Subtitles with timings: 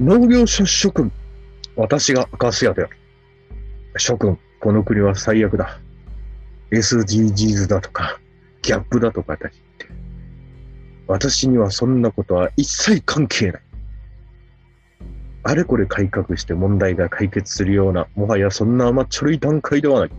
[0.00, 1.12] 農業者諸君、
[1.76, 2.96] 私が明石家である。
[3.96, 5.78] 諸君、この国は最悪だ。
[6.72, 8.18] SDGs だとか、
[8.60, 9.86] ギャップだとか言って。
[11.06, 13.62] 私にはそんなことは一切関係ない。
[15.44, 20.10] あれこれ改革して問題が解決するような、もはやそんな甘っちょろい段階ではない。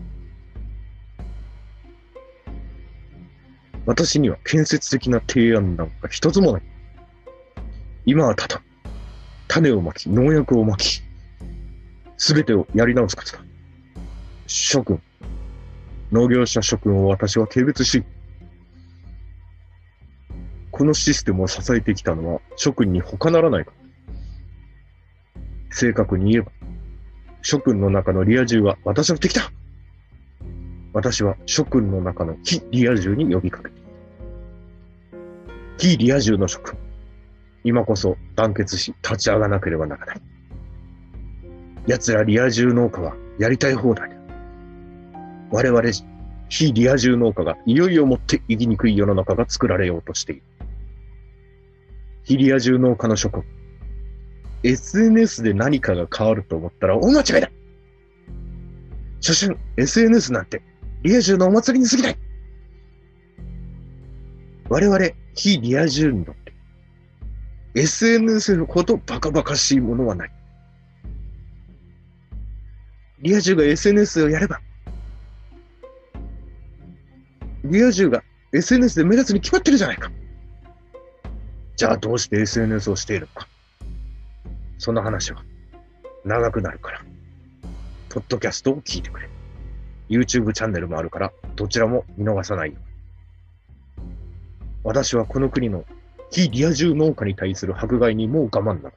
[3.85, 6.61] 私には建設的な提案なんか一つもない。
[8.05, 8.61] 今はただ、
[9.47, 11.01] 種をまき、農薬をまき、
[12.17, 13.43] すべてをやり直すことだ。
[14.47, 15.01] 諸君、
[16.11, 18.03] 農業者諸君を私は軽蔑し、
[20.71, 23.71] このシステムを支えてきたのは諸君に他ならないか。
[25.71, 26.51] 正確に言えば、
[27.41, 29.51] 諸君の中のリア充は私の敵だ
[30.93, 33.75] 私は諸君の中の非リア充に呼びかけて。
[35.77, 36.84] 非リア充の諸君。
[37.65, 40.21] 今こそ団結し立ち上がなければならない。
[41.87, 44.15] 奴らリア充農家はやりたい放題だ。
[45.49, 45.81] 我々、
[46.47, 50.43] 非リア充農家がいよいよもって生きにくい世の中が作られようとしている。
[52.23, 53.43] 非リア充農家の諸君。
[54.61, 57.49] SNS で何かが変わると思ったら大間違いだ
[59.21, 60.61] 初春、SNS なんて
[61.01, 62.17] リア充のお祭りに過ぎない
[64.69, 64.99] 我々、
[65.33, 66.35] 非リア充の
[67.75, 70.31] SNS ほどバカバカしいものはない。
[73.19, 74.61] リア充が SNS をやれば、
[77.65, 80.09] リア充が SNS で目立つに決まってるじゃないか。
[81.75, 83.47] じゃあどうして SNS をしているのか。
[84.77, 85.43] その話は
[86.23, 87.01] 長くなるから、
[88.09, 89.27] ポッドキャストを聞いてくれ。
[90.07, 92.79] YouTube チャンネルもあるから、どちらも見逃さないよ。
[94.83, 95.83] 私はこの国の
[96.35, 98.91] 非リア充農家に対する迫害にもう我慢なの。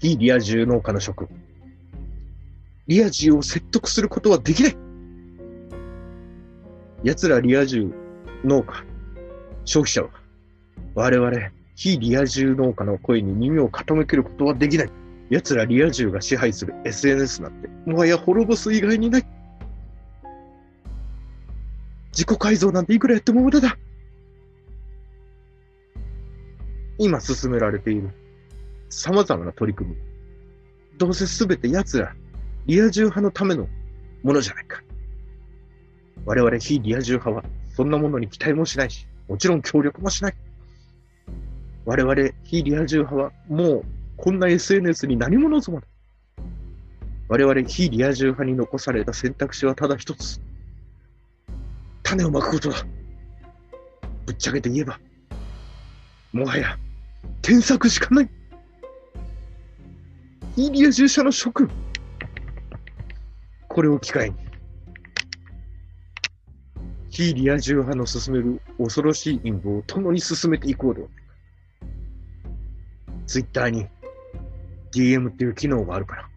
[0.00, 1.28] 非リア充農家の職。
[2.88, 4.76] リア充を説得することはできない。
[7.04, 7.94] 奴らリア充
[8.42, 8.84] 農家、
[9.64, 10.10] 消費者は、
[10.96, 11.30] 我々、
[11.76, 14.90] 非リア充農家の声に耳を傾けることはできない。
[15.30, 19.26] 奴らリア充が支配する SNS なんて、もはや滅ぼす以外にない。
[22.10, 23.78] 自己改造なんていくらやっても無駄だ。
[26.98, 28.10] 今進められている
[28.88, 29.96] 様々な取り組み。
[30.98, 32.14] どうせすべて奴ら、
[32.66, 33.68] リア充派のための
[34.22, 34.82] ものじゃないか。
[36.24, 40.34] 我々非リア充派は、そんなものに期待もしないし、もちろん協力もしない。
[41.84, 43.84] 我々非リア充派は、もう、
[44.16, 45.90] こんな SNS に何も望まない。
[47.28, 50.40] 我々非リア充派に残された選択肢はただ一つ。
[52.02, 52.86] 種をまくことだ。
[54.24, 54.98] ぶっちゃけて言えば、
[56.32, 56.78] もはや、
[57.42, 58.30] 添削しかない。
[60.56, 61.70] イリア従者の諸君。
[63.68, 64.36] これを機会に、
[67.10, 71.24] ヒーリア従派の進める恐ろしい陰謀を共に進めていこうではないか。
[73.26, 73.86] ツイッターに
[74.92, 76.28] DM っていう機能があるから、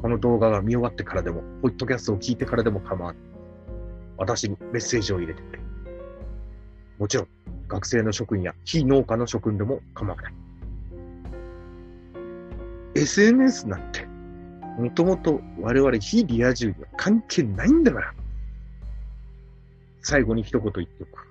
[0.00, 3.22] この動画が見終わってからでも、ポッドキャストを聞いてからでも構わない。
[4.16, 5.60] 私にメッセージを入れてくれ。
[6.98, 7.28] もちろん、
[7.68, 10.32] 学生の諸君や非農家の諸君でも構わない。
[12.94, 14.06] SNS なんて、
[14.78, 18.14] もともと我々非リア充には関係ないんだから。
[20.02, 21.28] 最後に一言言っておく。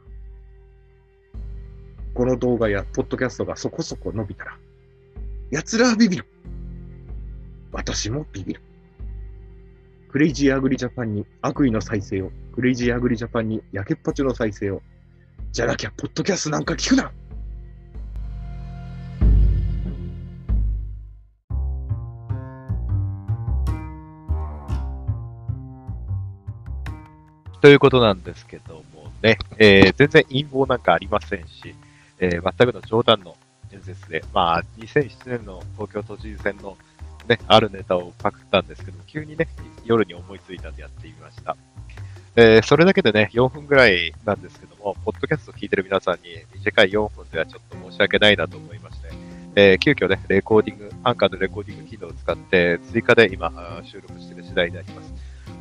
[2.14, 4.58] この動画やポッドキャストがそこそこ伸びたら、
[5.52, 6.26] 奴らはビビる。
[7.72, 8.62] 私もビビる。
[10.10, 14.82] クレイジーアグリジャパンに悪意の再生を、クレイジーアグリジャパンにやけっぱちの再生を、
[15.58, 17.12] じゃなきゃ、ポッドキャストなんか聞くな
[27.60, 31.74] ということなんですけどもね、えー、全然陰謀なんかありませんし、
[32.20, 33.36] えー、全くの冗談の
[33.72, 36.78] 演説で、まあ、2007年の東京都知事選の
[37.28, 39.48] ね、あるネタをパクったんですけど急にね、
[39.86, 41.58] 夜に思いついたんでやってみました。
[42.40, 46.22] えー、それだけでね、4分ぐらいなんですけども、ポッドキャスト聞いてる皆さんに
[46.54, 49.10] 短い4分ではちょっと申し訳ないなと思いまして、
[49.56, 55.12] えー、急遽ね、レコーディング、アンカーのレコーディング機能を使って追加で今収録している次第であります。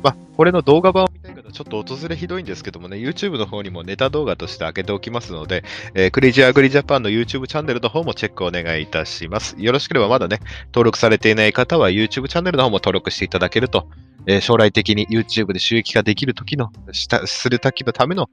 [0.03, 1.07] まあ、これの動画版を、
[1.51, 5.63] ちょっと訪れひどいんですけどもね、YouTube の方にもネタ動画として上げておきますので、
[5.93, 9.55] えー、クレイジーアグリジャパンの YouTube チャンネルの方もチェックお願いいたします。
[9.57, 13.87] よろしければまだね、登録されていない方は YouTube チャンネルの方も登録していただけると、
[14.25, 18.29] えー、将来的に YouTube で収益化できる時の、したする時のための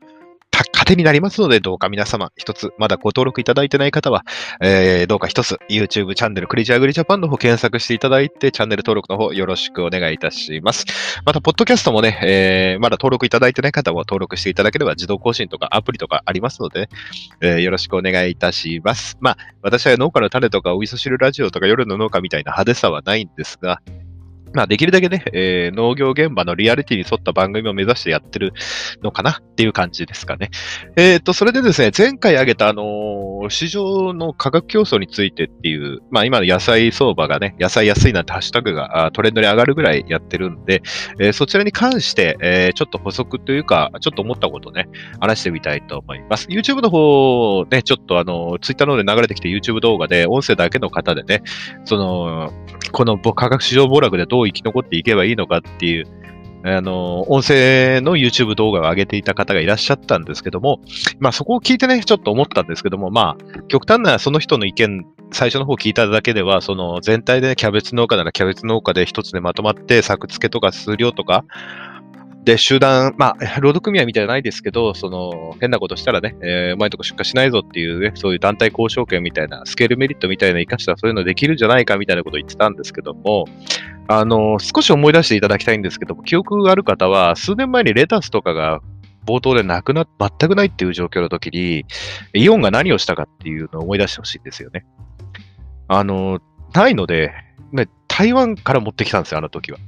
[0.54, 4.24] 糧になりますので、どうか皆様、一つ、まだご登録いただいてない方は、
[4.60, 10.84] えー、どうか一つ、YouTube チャンネル、クレジャーグリジャパンの方検索していただいて、チャンネル登録の方よろしくお願いいたします。
[11.24, 16.88] また、ポッドキャストもね、えー、まだ登録いただいてない方は登録していただければ、自動更新とかアプリとかありますので、
[17.40, 19.16] えー、よろしくお願いいたします。
[19.20, 23.80] まあ、私は農家の種とかお味噌汁ラジオとか夜の農家みたいな派手さはないんですが、
[24.54, 28.52] まあ、できるだけね、えー、農業現場のリアリティに沿った番組を目指してやってる
[29.02, 30.50] のかなっていう感じですかね。
[30.96, 40.82] えっ、と、それでですね、前回挙げた、あのー市場の価格競争についてっていう、まあ今の野菜相場がね、野菜安いなんてハッシュタグがトレンドに上がるぐらいやってるんで、
[41.20, 44.88] えーそちらに関して、えーちょっと補足というか、ちょっと思ったことをね、
[45.20, 46.48] 話してみたいと思います。
[46.48, 51.42] YouTube の方、ね、ちょっとあの、Twitter の方で流れてきて YouTube 動画で、音声だけの方でね、
[51.84, 52.52] その、
[52.92, 56.06] この価格市場暴落でどう生き残っていけばいいのかっていう、
[56.66, 60.80] あの、音声の YouTube 動画を上げていた方がいらっしゃったんですけども、
[61.18, 71.44] まあそこを聞いてね、ちょっと思ったんですけども、まあ、極端なその人の意見、最初の方聞いただけでは、その全体でね、キャベツ農家ならキャベツ農家で一つでまとまって、作付けとか数量とか、
[72.44, 83.46] で、集団、まあ、労働組合みたいじゃないですけど、その、変なことしたらね、えー、お前んとこ出荷しないぞっていうね、そういう団体交渉権みたいな、スケールメリットみたいな生かしたらそういうのできるんじゃないかみたいなことを言ってたんですけども、
[84.08, 88.80] あの、少し思い出していただきたいんですけども、記憶がある方は、数年前にレタスとかが
[89.24, 91.86] 冒頭でなくな、全くないっていう状況の時に、
[92.34, 94.84] イオンが何をしたかっていうのを思い出してほしいんですよね。
[95.88, 96.40] あの、
[96.74, 97.32] ないので、
[97.72, 99.78] ね、台湾から持ってきたんですよ、あの時は。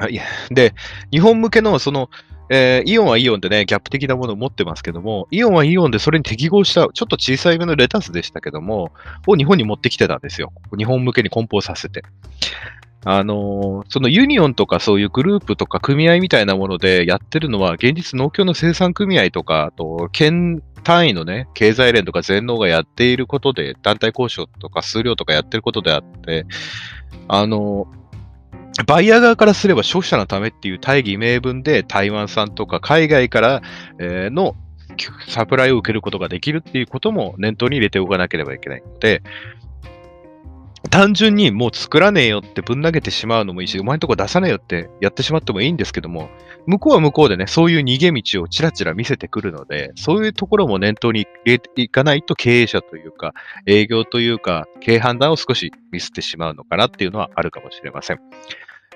[0.00, 0.20] あい
[0.50, 0.74] で、
[1.10, 2.10] 日本向けの、その、
[2.48, 8.92] えーイオンはイオンでね、 GAP 的なものを持ってますけども、イオンはイオンでそれに適合した、ちょっと小さいめのレタスでしたけども、
[9.26, 10.52] を日本に持ってきてたんですよ。
[10.76, 12.02] 日本向けに梱包させて。
[13.04, 26.46] あのーそのユニオンとかそういうグループとか組合みたいなものでやってるのは、現実農協の生産組合とか、あと、県単位のね、経済連とか全農がやっていることで、団体交渉とか数量とかやってることであって、
[27.28, 28.00] あのー
[28.86, 33.62] バイヤー側からすれば消費者のためっていう大義名分で台湾産とか海外から、
[33.98, 34.56] の
[35.28, 39.22] サプライを受けることができるっていうことも念頭に入れておかなければいけないので、
[40.88, 46.30] 単純にもう作らねえよってぶん投げてしまうのもいいし、お前んとこ出さねえよってやってしまってもいいんですけども、
[46.66, 53.34] 向こうは向こうでね、そういう逃げ道をちらちら見せてくるので、そういうところも念頭に入れていかないと経営者というか、
[53.66, 58.20] 営業というか、経営判断を少しミスってしまうのかなっていうのはあるかもしれません。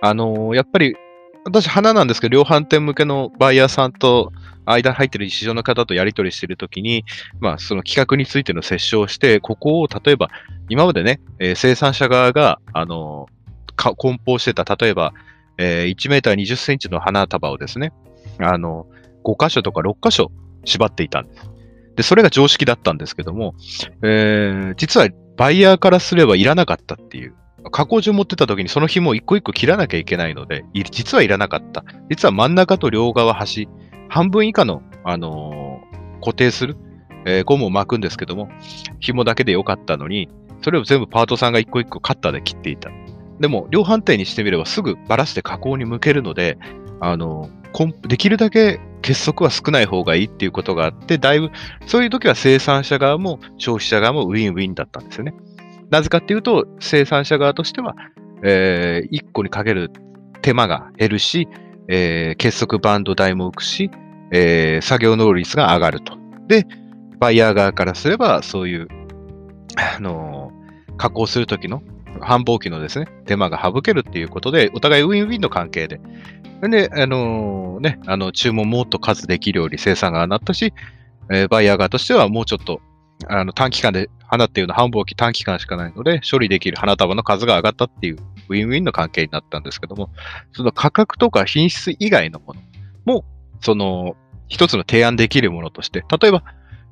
[0.01, 0.97] あのーやっぱり、
[1.45, 4.33] 私、花なんですけど、量販店向けのバイヤーさんと、
[4.67, 7.05] 間に入ってる市場の方とやり取りしているときに、
[7.41, 10.31] まあ、その企画についての折衝をして、ここを例えば、
[10.71, 13.35] 今までね、えー生産者側が、あのー
[13.77, 15.13] 梱包してた、例えば、
[15.59, 17.93] えー1メーター20センチの花束をですね、
[18.39, 18.87] あの
[19.25, 20.33] 5箇所とか6箇所
[20.65, 21.51] 縛っていたんです。
[21.97, 23.55] で、それが常識だったんですけども、
[24.03, 27.35] えー実はバイヤーからすればいらなかったっていう。
[27.71, 31.85] 加工順持ってた時にその紐を一個一個切らなきゃいけないので、実はいらなかった。
[32.11, 33.69] 実は真ん中と両側端、
[34.09, 36.77] 半分以下の、あのー固定する、
[37.27, 38.49] えーゴムを巻くんですけども、
[39.01, 40.31] 紐だけでよかったのに、
[40.63, 42.91] それを全部パートさんが一個一個カッターで切っていた。
[43.41, 46.57] でも、量販店にしてみればすぐバラして加工に向けるので、
[47.01, 47.65] あのー
[48.07, 51.51] できるだけ結束は少ない方がいいっていうことがあって、だいぶ、
[51.87, 55.35] そういう時は生産者側も消費者側もウィンウィンだったんですよね。
[55.91, 57.95] なぜかっていうと、生産者側としては、
[58.43, 59.91] えー、1個にかける
[60.43, 61.49] 手間が減るし、
[61.89, 63.91] えー結束バンド代も浮くし、
[64.33, 66.17] えー作業能率が上がると。
[66.49, 66.67] で、
[67.19, 68.89] バイヤー側からすれば、そういう、
[69.77, 70.65] あのー
[70.97, 71.83] 加工するときの
[72.21, 76.01] 繁忙期のですね、手間が省けるっていうことで、お互いウィンウィンの関係で。
[76.63, 80.73] で、あのーね、あの、注文もっと数できるように生産側になったし、
[81.31, 82.81] えーバイヤー側としてはもうちょっと、
[83.29, 88.17] あの、短期間で、花っていうのは繁忙期短期間しかないので、処理できる花束の数が上がったっていう、
[88.49, 90.11] ウィンウィンの関係になったんですけども、
[90.53, 92.61] その価格とか品質以外のもの
[93.05, 93.25] も、
[93.61, 94.17] その、
[94.49, 96.45] 一つの提案できるものとして、例えば、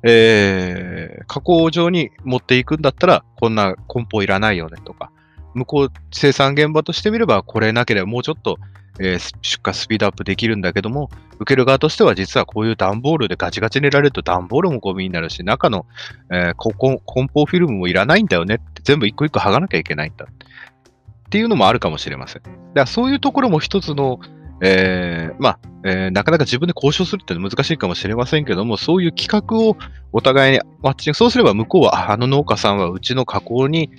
[0.03, 5.11] えー、加工場に持っていくんだったら、こんな梱包いらないよねとか、
[5.53, 8.57] 向こう生産現場としてみれば、これなければもうちょっと、
[8.99, 15.85] えー出荷スピードアップできるんだけども、受ける側としては実はこういう段ボールでガチガチに入れられると段ボールもゴミになるし、中の、
[16.31, 22.43] えーここ梱包フィルムもいらないんだよねって全部一個一個剥がなきゃいけないんだっていうのもあるかもしれません。
[22.43, 24.19] だからそういうところも一つの、
[24.61, 29.75] えーまあ、えーなかなか自分で交渉するっていうのは難しいかもしれませんけども、そういう企画を
[30.11, 33.89] お互いにマッチング、そうすれば向こうは、あの農家さんはうちの加工に、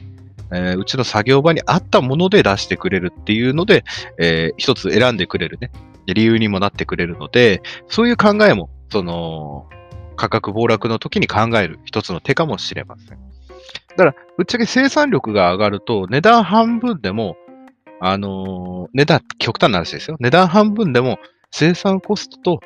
[0.55, 3.85] えーうちの作業場に合ったもので出してくれるっていうので、
[4.19, 5.71] えー一つ選んでくれるね、
[6.07, 9.69] 理由にもなってくれるので、そういう考えも、その、
[10.17, 13.19] 価格暴落の時に考える一つの手かもしれません。
[13.97, 17.37] だから、ぶっちゃけ生産力が上がると、値段半分でも、
[18.01, 20.17] あのー値段、極端な話ですよ。
[20.21, 21.19] 値段半分でも
[21.51, 22.61] 生産コストと、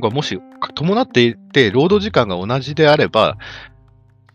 [0.00, 0.38] がもし
[0.74, 3.36] 伴っていて、労働時間が同じであれば、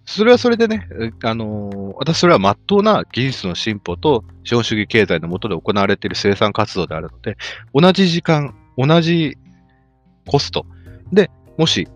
[0.08, 0.88] それはそれでね、
[1.24, 7.38] あのー私それは真っ当な技術の進歩と資本主義経済の下で行われている生産活動であるので、
[7.74, 9.38] 同じ時間、同じ
[10.26, 10.66] コスト
[11.12, 11.88] で、もし、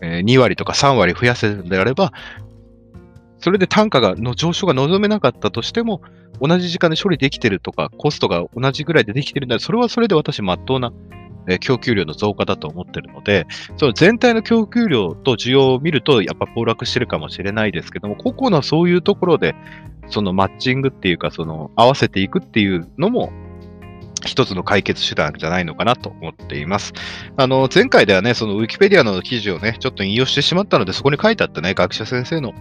[0.00, 2.12] えー2割とか3割増やせるのであれば、
[3.40, 6.00] それで単価がの上昇が望めなかったとしても、
[6.40, 10.92] 同じ時間で処理できてるとか、コストが同じぐらいでできてるんだそれはそれで私、真っ当な、
[11.48, 19.54] え供給量の増加だと思ってるので、その全体の供給量と需要を見ると、やっぱ暴落してるかもしれないですけども、個々のそういうところで、
[20.08, 23.32] そのマッチングっていうか、その合わせていくっていうのも、
[24.26, 26.92] 一つの解決手段じゃないのかなと思っています。
[27.36, 32.52] あの、前回ではね、そのウィキペディアの記事をね、ちょっと引用してしまったので、そこに書いてあったね、学者先生の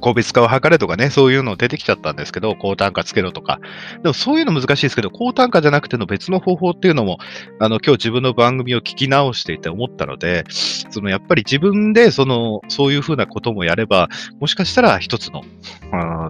[0.00, 3.58] 個別化を図れとかね、そういうの出てきちゃったんですけど、高単価つけろとか。
[4.02, 7.18] でもそういうの難しいですけど、高単価じゃなくての別の方法っていうのも、
[7.58, 14.08] あの、今日自分の番組を聞き直していて思ったので、そのやっぱり自分でその、そういうふうなこともやれば、
[14.40, 15.42] もしかしたら一つの、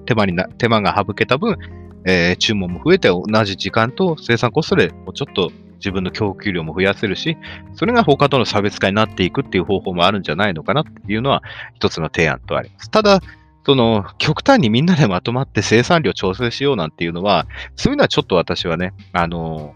[0.07, 1.57] 手間にな、手間が省けた分、
[2.05, 7.37] えー注文も増えて同じ時間と生産コストでもうちょっと自分の供給量も増やせるし、
[7.75, 11.43] それが他との差別化になっていくっていう方法もあるんじゃないのかなっていうのは
[11.75, 12.91] 一つの提案とあります。
[12.91, 13.21] ただ、
[13.69, 17.47] その、極端にみんなでまとまって生産量調整しようなんていうのは、
[17.77, 19.75] そういうのはちょっと私はね、あの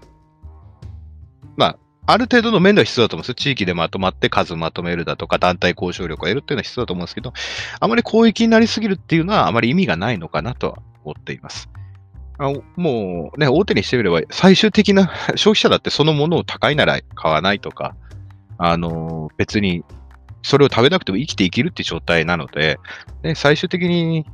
[1.59, 3.35] まあ、ある程度の面では必要だと思うんですよ。
[3.35, 7.35] 地域でまとまって数まとめるだとか、団体交渉力を得るっていうのは必要だと思うんですけど、
[7.81, 11.69] あまり広域になりすぎるっていうのはあまり意味がないのかなとは思っています。
[12.39, 17.95] あもうね、大手にしてみれば、最終的な消費者だってそのものを高いなら買わないとか、
[18.57, 19.85] あの別に
[20.43, 22.79] それを食べなくても生きていけるって状態なので、
[23.23, 24.27] ね、最終的に、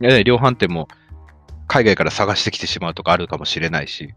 [0.00, 0.88] ね、量販店も
[1.66, 4.14] 海外から探してきてしまうとかあるかもしれないし、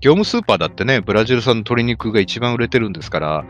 [0.00, 3.44] 業務スーパーだってね、ブラジル産の鶏肉が一番売れてるんですから、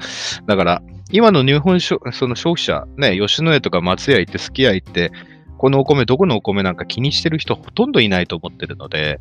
[0.46, 5.10] だから、今の日本その消費者、ね、吉野家とか松屋行って、すき家行って、
[5.56, 9.18] このお米、どこのお米なんか気にしてる人ほとんどいないと思ってるので、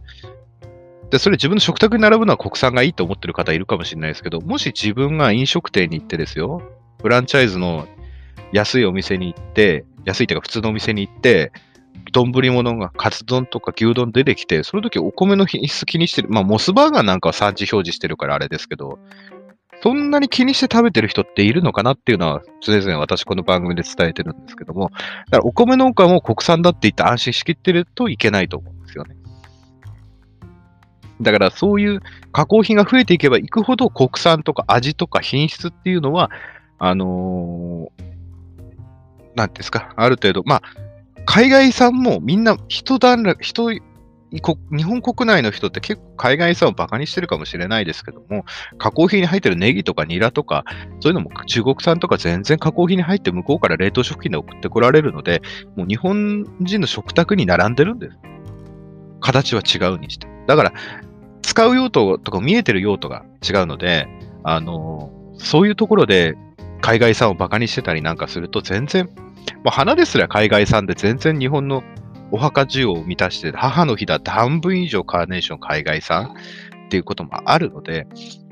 [1.09, 6.61] で、それ自分の食卓に並ぶのは国産がいいと思ってる方いるかもしれないですけど、もし自分が飲食店に行ってですよ、
[7.01, 7.87] フランチャイズの
[8.51, 11.51] 安いお店に行って、安いっていうか普通のお店に行って、
[12.11, 16.29] 丼物がカツ丼とか牛丼出てきて、その時お米の品質気にしてる。
[16.29, 18.99] まあ、モスバーガーなんかは産地表示してるからあれですけど、
[19.83, 24.91] そんなに気にして食べてる人っているのかなっていうのは常々私この番組で伝えてるんですけども、
[25.29, 29.15] だからお米農家も国産だって言って安心しきってるといけないと思うんですよね。
[31.21, 31.99] だからそういう
[32.31, 36.31] 加工品が増えていけばいくほど国産とか味とか品質っていうのは、
[36.77, 38.10] あのー
[39.35, 40.61] なんですか、ある程度、まあ、
[41.25, 43.81] 海外産もみんな一段落、一
[44.41, 48.45] こ日本国内の人って結構海外産をバカにしてるかもしれないですけども、
[48.77, 50.63] 加工品に入ってるネギとかニラとか、
[51.01, 55.41] そういうのも中国産とか全然加工品に入って向こうから冷凍食品で送ってこられるので、
[55.75, 58.17] もう日本人の食卓に並んでるんです。
[59.19, 60.27] 形は違うにして。
[60.47, 60.73] だから、
[61.41, 64.07] 使う用途とか見えてる用途が違うので、
[64.43, 66.35] あのそういうところで
[66.81, 69.09] 海外産をバカにしてたりなんかすると全然、
[69.63, 71.83] まあ、花ですら海外産で全然日本の
[72.31, 76.35] お墓需要を満たして、母の日だって半分以上カーネーション海外産
[76.85, 78.07] っていうこともあるので、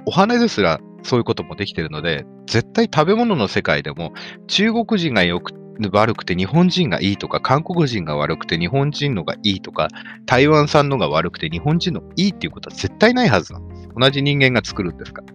[0.05, 4.13] お花ですらそういうこともできてるので、絶対食べ物の世界でも
[4.47, 5.53] 中国人がよく
[5.91, 9.87] 悪くて日本人がいいとか、韓国人が悪くて日本人のがいいとか、
[10.25, 13.89] 台湾産のが悪くて日本人のいいっていうことは絶対ないはずなんです。
[13.95, 15.33] 同じ人間が作るんですから。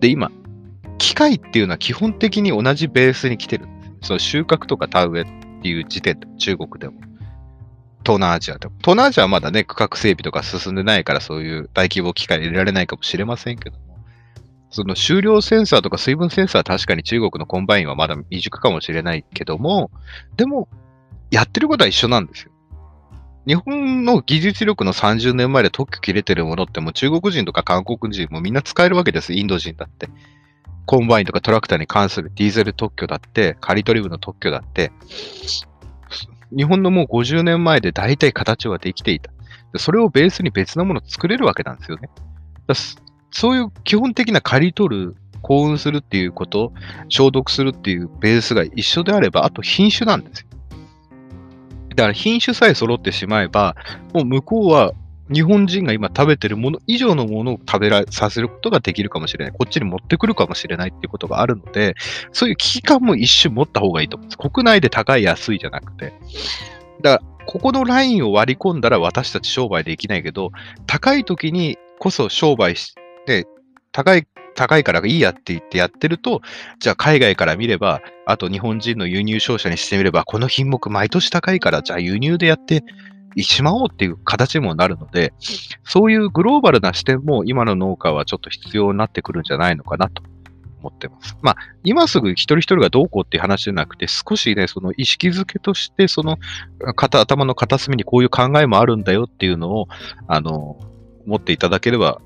[0.00, 0.30] で、今、
[0.98, 4.08] 機械っていうのは基本的に同じベースに来てるんです。
[4.08, 6.94] その収穫とか田植えっていう時点で、中国でも。
[8.04, 8.74] 東南アジアでも。
[8.78, 13.86] 東南アジアはまだね、区画整備とか進んでないからそういう大規模機械入れられないかもしれませんけども。
[14.70, 19.90] その収量センサーとか水分センサーは確かに中国のコンバインはまだ未熟かもしれないけども、
[20.36, 20.68] でも、
[21.30, 22.52] やってることは一緒なんですよ。
[23.46, 29.34] 日本の技術力の30年前で特許切れてるものってもう中国人とか韓国人もみんな使えるわけです。
[29.34, 30.08] インド人だって。
[30.86, 34.92] コンバインとかトラクターに関するディーゼル特許だって、刈り取り部の特許だって、
[36.56, 39.32] 日本のもう50年前で大体形はできていた。
[39.78, 42.08] それをベースに別のものを作れるわけなんですよね。
[42.66, 42.74] だ
[43.30, 46.72] そういう基本的な刈り取る、幸運するっていうこと、
[47.08, 50.46] 消毒するっていうベースが一緒であれば、あと品種なんですよ。
[51.90, 53.74] だから品種さえ揃ってしまえば、
[54.14, 54.92] もう向こうは
[55.32, 59.54] 日本人が今食べてるもの以上のものを食べらさせることができるかもしれない。
[59.54, 61.94] こっちに持ってくるかもしれないっていうことがあるので、
[62.32, 64.38] そういう危機感も一瞬持った方がいいと思うんです。
[64.38, 66.12] 国内で高い安いじゃなくて。
[67.02, 70.50] だから、ここのラインを割り込んだら私たち商売できないけど、
[70.86, 72.94] 高い時にこそ商売し
[73.26, 73.46] て、
[73.92, 76.40] 高い、高いからいいやって言ってやってると、
[76.80, 82.82] じゃあ海外から見れば、あと日本人の輸入商社にしてみれば、この品目毎年高いから、じゃあ輸入でやって
[83.42, 85.32] しまおうっていう形にもなるので、
[85.84, 90.22] そういうグローバルな視点も今の農家はちょっと必要になってくるんじゃないのかなと
[90.80, 91.36] 思ってます。
[91.42, 96.38] まあ、今すぐ一人一人がどうこうっていう話じゃなくて、少しね、その意識づけとして、その、
[96.96, 99.88] 頭の片隅にこういう考えもあるんだよっていうのを、
[100.28, 100.78] あの、
[101.26, 102.20] 持っていただければ、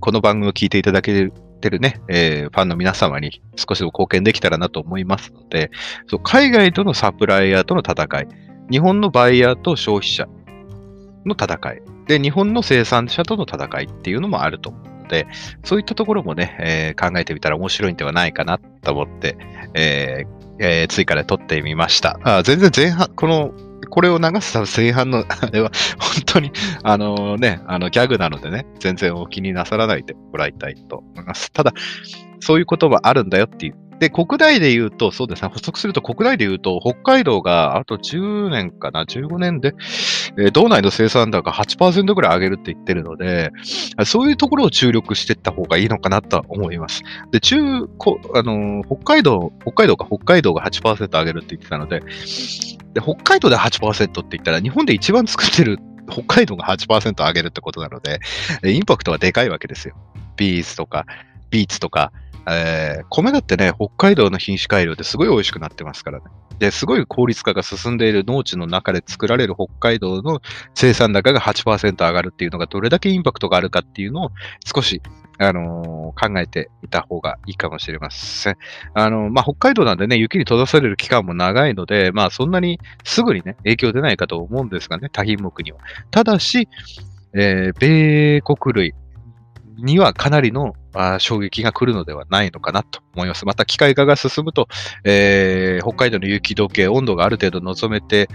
[0.00, 1.30] この番組を聞いていただけ
[1.60, 5.70] てるね、えー、ファンの皆様に少しでも貢献できたらなと思いますので、
[6.08, 8.28] そう海外とのサプライヤーとの戦い、
[8.70, 10.28] 日本のバイヤーと消費者、
[11.26, 11.82] の戦い。
[12.06, 15.26] で、日本の生産者との戦いっていうのもあると思うので、
[15.64, 19.36] そういったところもね、えー、考えてみたら面白いんではないかなと思って、
[19.74, 22.18] えーえー、追加で撮ってみました。
[22.22, 23.52] あ全然前半、この、
[23.90, 26.52] これを流す前半の、 あれは、本当に、
[26.82, 31.52] あのね、あの、ギャグなのでね、全然お気になさらないでもらいたいと思います。
[31.52, 31.72] ただ、
[32.40, 39.74] そういうことはあるんだよっていうで、国内で言うと、そうですね、補足すると国内で言うと、北海道があと10年かな、15年で、
[40.38, 43.50] えー、道内の生産高8%ぐらい上げるって言ってるので、
[44.04, 47.02] そういうところを注力していった方がいいのかなと思います。
[47.30, 52.00] で、中、こあのー、北海道、北海道か、北海道が8%上げるって言ってたので、
[52.94, 55.78] で北海道で8%って言ったら、日本で一番作ってる
[56.10, 58.20] 北海道が8%上げるってことなので、
[58.64, 59.94] インパクトはでかいわけですよ。
[60.36, 61.06] ビーツとか、
[61.50, 62.12] ビーツとか、
[62.46, 66.24] えー、米だってね、北海道の品種改良ですごい美味しくなってますからね。
[66.58, 70.40] で、すごい効率化が進んでいる農地の中で作られる北海道の
[70.74, 74.30] 生産高が8%上がるっていうのがどれだけインパクトがあるかっていうのを
[74.64, 75.02] 少し、
[75.38, 78.56] あのー、考えていた方がいいかもしれません。
[78.94, 85.78] あのー、まあ、北海道なんでね、雪に閉ざされる期間も長いので、まあ、そんなにすぐにね、影響出ないかと思うんですがね、多品目には。
[86.10, 86.68] ただし、
[87.34, 88.94] えー、米国類
[89.78, 93.44] にはかなりのあ衝撃が来るのではないのかなと思います。
[93.44, 94.68] また機械化が進むと、
[95.04, 98.28] えー、北海道の雪解け、温度がある程度望めて、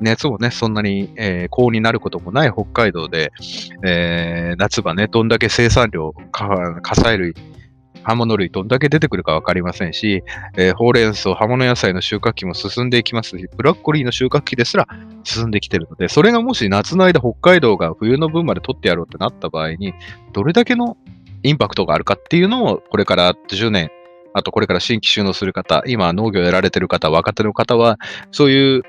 [0.00, 3.32] 熱もね、そんなに、えー、高温になることもない北海道で、
[3.84, 7.34] えー、夏場ね、どんだけ生産量、火砕類、
[8.06, 10.22] 刃物類どんだけ出てくるかわかりませんし、
[10.56, 14.86] えー、ほうれん草、葉物野菜の収穫期も進んでいきますし、ブラッコリーの収穫期ですら
[15.24, 19.92] 進んできてるので、それがもし夏の間北海道が冬の分まで取ってやろうってなった場合に、
[20.32, 20.96] どれだけの
[21.42, 23.90] インパクトがあるかっていうのを、これから10年、
[24.34, 27.98] あとこれから新規収納する方、今農業やられてる方、若手の方は、
[28.32, 28.82] そういう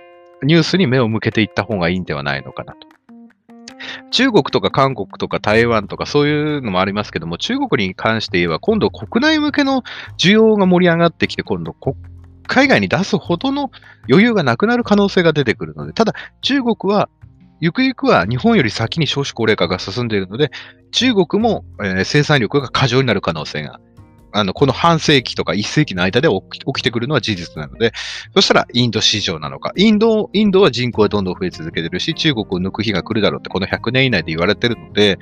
[0.43, 2.87] ニュースに目を向けていった方がいいんではないのかなと。
[4.11, 9.83] 中国とか韓国とか台湾とかそういうのもありますけども、中国に関して言えば、今度国内向けの
[10.17, 11.75] 需要が盛り上がってきて、今度
[12.47, 13.71] 海外に出すほどの
[14.09, 17.09] 余裕がなくなる可能性が出てくるので、ただ中国は
[17.59, 20.51] ゆくゆくは日本より先に少子高齢化が進んでいるので、
[20.91, 23.79] 中国も、えー、生産力が過剰になる可能性が、
[24.31, 27.93] あの、この半世紀とか一世紀の間で起きてくるのは事実なので、
[28.35, 29.71] そしたらインド市場なのか。
[29.75, 35.17] インド、インドは人口がどんどん増え続けてるし、中国を抜く日が来るだろうってこの100年以内で言われてるので、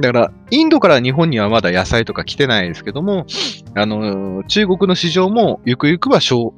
[0.00, 3.26] だから、インドから日本にはまだ野菜とか来てないですけども、
[3.74, 6.54] あの、中国の市場もゆくゆくは小、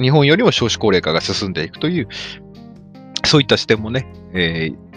[0.00, 2.08] 日本よりも少子高齢化が進んでいくという
[3.24, 4.90] そういった視点もね、えー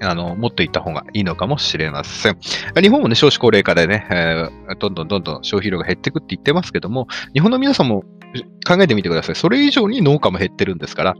[0.00, 2.38] あの、持っていった方がいいのかもしれません。
[2.80, 8.04] 日本もね、少子高齢化でね、えー、どんどんどんどん消費量が減っていくって言ってますけども、日本の皆さんも
[8.66, 9.34] 考えてみてください。
[9.34, 11.16] それ以上に農家も減ってるんですから。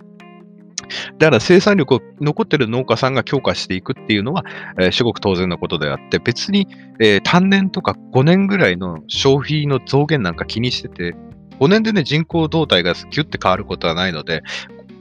[1.18, 4.44] だから生産力を残ってる農家さんが強化していくっていうのは、
[4.78, 6.68] えー、至極当然のことであって、別に、
[7.00, 11.14] えー、単年とか5年ぐらいの消費の増減なんか気にしてて、
[11.60, 14.42] 5年でね、人口動態がキュッて変わることはないので、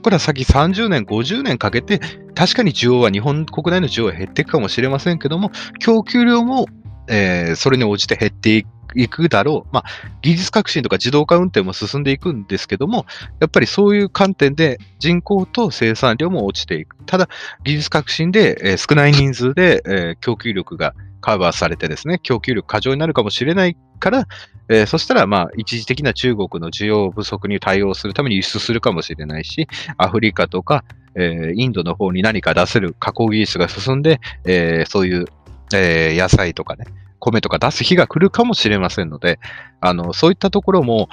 [0.04, 1.98] から先30年、50年かけて、
[2.34, 6.66] 確かに需要は日本国内の需要は減っていくかもしれませんけども、供給量も、
[7.08, 8.64] えー、それに応じて減って
[8.94, 9.74] いくだろう。
[9.74, 9.84] まあ、
[10.22, 13.06] 技術革新とか自動化運転も進んでいくんですけども、
[13.40, 16.96] やっぱりそういう観点で人口と生産量も落ちていく。
[17.06, 17.28] ただ、
[17.64, 24.28] 技術革新で、えー、少ない人数で、えー、供給力がカバーされてですね、供給力過剰になるかもしれないから、
[24.68, 30.84] えー、そしたら、まあ、一時的な中国の需要不足に対応するために輸出するかもしれないし、アフリカとか、
[31.14, 35.24] えー、インドの方に何か出せる加工技術が進んで、えー、そういう、
[35.72, 36.84] えー、野菜とかね、
[37.20, 39.40] 米とか出す日が来るかもしれませんので、
[39.80, 41.08] あの、そういったところも、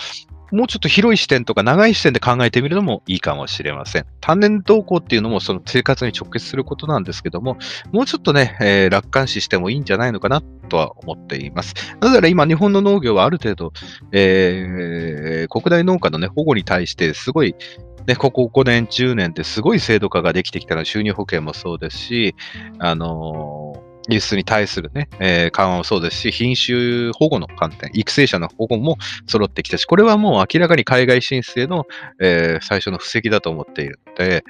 [0.52, 4.06] もうちょっと広い視点とか長い視点で考えてみるのもいいかもしれません。
[4.20, 7.58] 単年動向っていうのもその生活に直結することなんですけども、
[7.92, 11.74] もうちょっとね、えー、楽観視してもいいんじゃないのかなとは思っています。
[12.00, 13.74] なぜなら今日本の農業はある程度、
[14.12, 17.56] えー、国内農家のね、保護に対してすごい
[18.08, 22.36] ね、ここ5年、10年ですごい制度化ができてきたのは収入保険もそうですし、
[22.80, 23.61] あのー
[24.12, 31.86] 輸出に対するね、えー、緩和もそうですし、品種保護の観点、育成者の保護も揃ってきたし、これはもう明らかに海外進出への、
[32.20, 34.44] えー、最初の布石だと思っているので、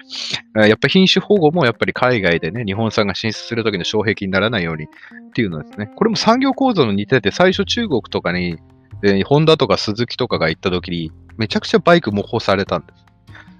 [0.55, 4.87] やっぱり品種保護もやっぱり海外でね、日本産が進出するときの障壁にならないようにっ
[5.33, 5.91] ていうのですね。
[5.95, 8.57] これも産業構造の似てて、最初中国とかに、
[9.03, 13.05] えー、ホンダとかスズキとかが行ったときに、めちゃくちゃバイク模倣されたんです。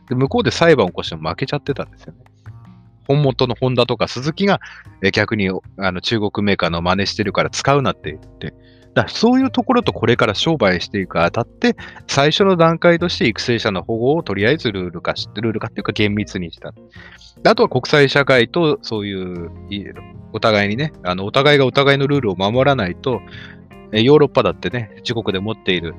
[0.09, 2.19] で、向こうで裁判を起こしても負けちゃってたんですよね。
[3.15, 4.59] 本元のホンダとか鈴木が、
[5.03, 8.53] え逆にあの中国メーカーの真似してるから使うなって言って、
[8.93, 11.75] だそういうところとこれから商売していくあたって、
[12.07, 16.73] 最初の段階として育成者の保護をとりあえずルール化し、ルール化っていうか厳密にした。
[17.49, 19.49] あとは国際社会とそういう、
[20.33, 23.21] お互いにね、あの、お互いがお互いのルールを守らないと、
[23.91, 25.95] ヨーロッパだってね、自国で持っている、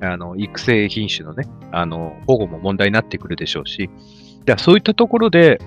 [0.00, 3.90] あの、育成品種のね、あの、保護も問題になってくるでしょうし、
[4.58, 5.60] そういったところで、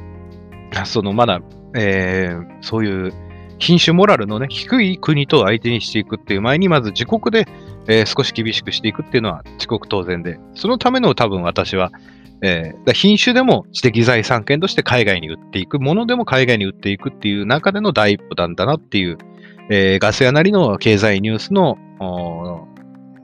[0.86, 1.42] そのまだ、
[1.76, 3.14] えー、そういう
[3.60, 7.48] 品種モラルのね、低い国と相手にしていくっていう前に、まず自国で、
[7.88, 11.92] えー、少し厳しくしていくっていうのは自国当然で、そのための多分私は、
[12.44, 19.18] えー、品種でも知的財産権として海外に売っていく、ものでも海外に売っていくっていう中での第一歩なんだなっていう、
[19.70, 21.78] えー、ガス屋なりの経済ニュースの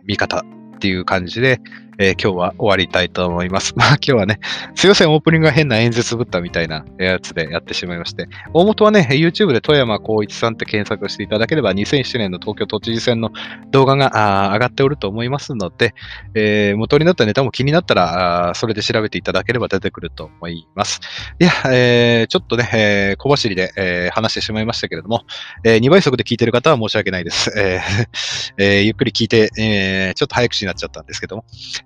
[0.06, 1.62] 見方っていう感じで、
[1.98, 3.74] えー、今日は終わりたいと思います。
[3.78, 4.40] まあ今日はね、
[4.76, 13.32] すいません、オープニングが変な演説ぶったみたいなやつでやってしまいまして、大元はね、YouTube で富山光一さんって検索していただければ、2007年の東京都知事選の
[13.72, 15.94] 動画が上がっておると思いますので、
[16.36, 21.00] えー、元になったネタも気になったら、それで調べていただければ出てくると思います。
[21.40, 25.22] いや、えー、ちょっとね、えー、小走りで、えー、話してしまいましたけれども、
[25.64, 27.52] えー、2倍速で聞いてる方は申し訳ないです。
[27.58, 28.04] えー
[28.58, 31.46] えー、ゆっくり聞いて、えー、ちょっと早口になっちゃったんですけども、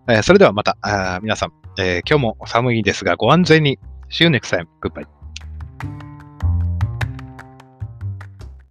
[0.10, 0.78] えー、それではまた、
[1.22, 3.80] 皆さん、えー、今日も寒いですがご安全に。
[4.10, 4.67] See you next time.
[4.82, 5.17] Goodbye.